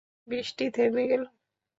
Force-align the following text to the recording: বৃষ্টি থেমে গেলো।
বৃষ্টি 0.27 0.65
থেমে 0.69 1.03
গেলো। 1.07 1.27